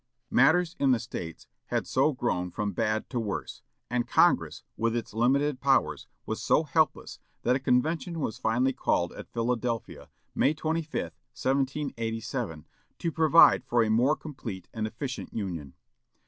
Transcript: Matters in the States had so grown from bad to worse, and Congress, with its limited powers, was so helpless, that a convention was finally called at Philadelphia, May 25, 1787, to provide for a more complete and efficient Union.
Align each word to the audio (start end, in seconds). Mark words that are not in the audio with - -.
Matters 0.31 0.75
in 0.79 0.89
the 0.93 0.97
States 0.99 1.45
had 1.67 1.85
so 1.85 2.11
grown 2.11 2.49
from 2.49 2.71
bad 2.73 3.07
to 3.11 3.19
worse, 3.19 3.61
and 3.87 4.07
Congress, 4.07 4.63
with 4.75 4.95
its 4.95 5.13
limited 5.13 5.59
powers, 5.61 6.07
was 6.25 6.41
so 6.41 6.63
helpless, 6.63 7.19
that 7.43 7.55
a 7.55 7.59
convention 7.59 8.19
was 8.19 8.39
finally 8.39 8.73
called 8.73 9.13
at 9.13 9.31
Philadelphia, 9.31 10.09
May 10.33 10.55
25, 10.55 10.91
1787, 11.03 12.65
to 12.97 13.11
provide 13.11 13.63
for 13.63 13.83
a 13.83 13.91
more 13.91 14.15
complete 14.15 14.67
and 14.73 14.87
efficient 14.87 15.35
Union. 15.35 15.75